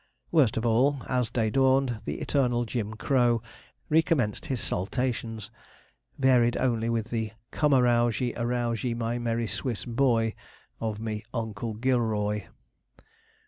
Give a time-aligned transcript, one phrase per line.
[0.31, 3.43] Worst of all, as day dawned, the eternal 'Jim Crow'
[3.87, 5.51] recommenced his saltations,
[6.17, 10.33] varied only with the: 'Come, arouse ye, arouse ye, my merry Swiss boy'
[10.79, 12.47] of 'me Oncle Gilroy.'